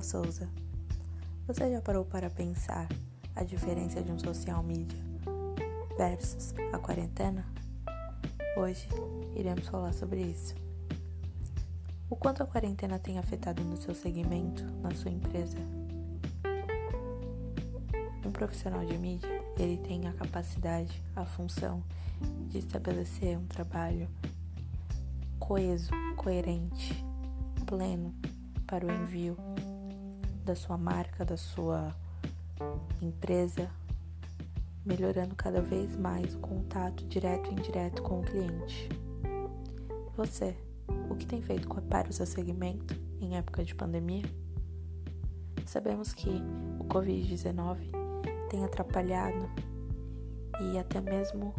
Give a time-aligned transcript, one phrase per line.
[0.00, 0.48] Paula Souza.
[1.46, 2.88] Você já parou para pensar
[3.36, 4.98] a diferença de um social media
[5.96, 7.46] versus a quarentena?
[8.56, 8.88] Hoje
[9.36, 10.54] iremos falar sobre isso.
[12.08, 15.58] O quanto a quarentena tem afetado no seu segmento, na sua empresa?
[18.24, 21.82] Um profissional de mídia, ele tem a capacidade, a função
[22.48, 24.08] de estabelecer um trabalho
[25.38, 27.04] coeso, coerente,
[27.66, 28.14] pleno
[28.66, 29.36] para o envio
[30.44, 31.94] da sua marca, da sua
[33.00, 33.70] empresa,
[34.84, 38.88] melhorando cada vez mais o contato direto e indireto com o cliente.
[40.16, 40.56] Você,
[41.08, 44.24] o que tem feito para o seu segmento em época de pandemia?
[45.66, 46.30] Sabemos que
[46.78, 47.78] o Covid-19
[48.50, 49.48] tem atrapalhado
[50.60, 51.54] e até mesmo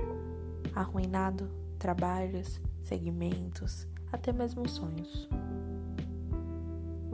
[0.76, 5.30] arruinado trabalhos, segmentos, até mesmo sonhos.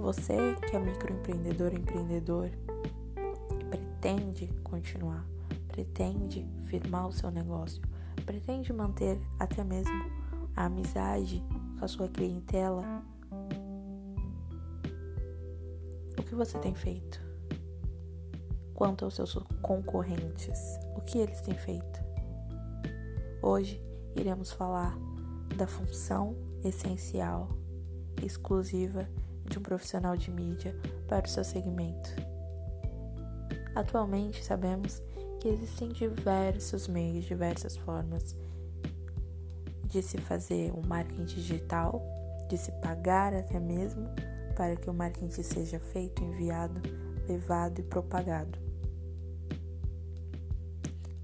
[0.07, 5.27] Você que é microempreendedor ou empreendedor e pretende continuar,
[5.67, 7.81] pretende firmar o seu negócio,
[8.25, 10.09] pretende manter até mesmo
[10.55, 11.43] a amizade
[11.77, 13.03] com a sua clientela,
[16.17, 17.21] o que você tem feito?
[18.73, 21.99] Quanto aos seus concorrentes, o que eles têm feito?
[23.41, 23.83] Hoje
[24.15, 24.97] iremos falar
[25.57, 27.49] da função essencial,
[28.23, 29.05] exclusiva
[29.49, 30.75] de um profissional de mídia
[31.07, 32.09] para o seu segmento.
[33.75, 35.01] Atualmente sabemos
[35.39, 38.35] que existem diversos meios, diversas formas
[39.85, 42.01] de se fazer um marketing digital,
[42.49, 44.09] de se pagar até mesmo
[44.55, 46.81] para que o marketing seja feito, enviado,
[47.27, 48.57] levado e propagado.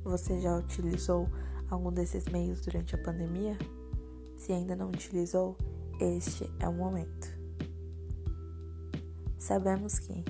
[0.03, 1.27] Você já utilizou
[1.69, 3.57] algum desses meios durante a pandemia?
[4.37, 5.57] Se ainda não utilizou,
[5.99, 7.32] este é o momento.
[9.43, 10.23] Sabemos que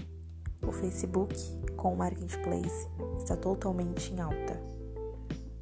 [0.65, 1.35] o Facebook
[1.77, 2.87] com o Marketplace
[3.19, 4.59] está totalmente em alta.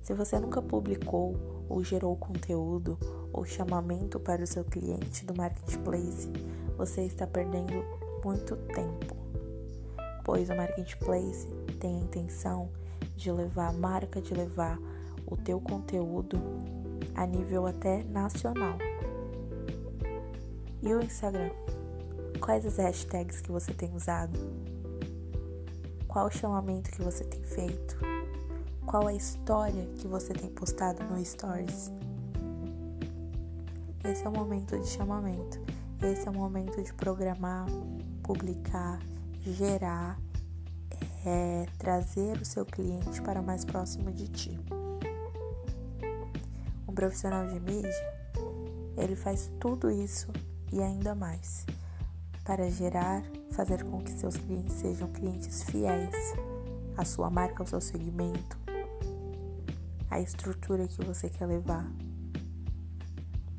[0.02, 1.36] Se você nunca publicou
[1.68, 2.98] ou gerou conteúdo
[3.34, 6.32] ou chamamento para o seu cliente do Marketplace,
[6.78, 7.84] você está perdendo
[8.24, 9.18] muito tempo,
[10.24, 11.46] pois o Marketplace
[11.78, 12.70] tem a intenção
[13.18, 14.80] de levar a marca, de levar
[15.28, 16.38] o teu conteúdo
[17.16, 18.78] a nível até nacional.
[20.82, 21.52] E o Instagram?
[22.42, 24.38] Quais as hashtags que você tem usado?
[26.08, 28.00] Qual o chamamento que você tem feito?
[28.84, 31.92] Qual a história que você tem postado no Stories?
[34.04, 35.62] Esse é o momento de chamamento.
[36.02, 37.68] Esse é o momento de programar,
[38.24, 39.00] publicar,
[39.42, 40.20] gerar,
[41.24, 44.60] é, trazer o seu cliente para mais próximo de ti.
[46.88, 47.92] Um profissional de mídia,
[48.98, 50.28] ele faz tudo isso
[50.74, 51.68] e ainda mais
[52.44, 56.16] para gerar, fazer com que seus clientes sejam clientes fiéis
[56.98, 58.58] à sua marca, ao seu segmento,
[60.10, 61.90] à estrutura que você quer levar.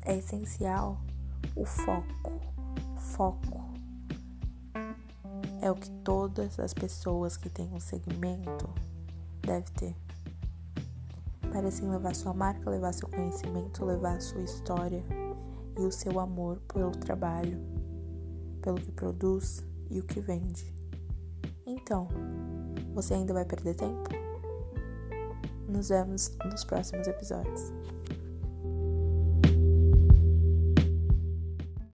[0.05, 1.01] É essencial
[1.55, 2.41] o foco.
[2.97, 3.63] Foco
[5.61, 8.69] é o que todas as pessoas que têm um segmento
[9.41, 9.95] devem ter.
[11.51, 15.03] Para assim levar sua marca, levar seu conhecimento, levar sua história
[15.77, 17.82] e o seu amor pelo trabalho
[18.63, 20.73] pelo que produz e o que vende.
[21.65, 22.07] Então,
[22.93, 24.09] você ainda vai perder tempo?
[25.67, 27.71] Nos vemos nos próximos episódios.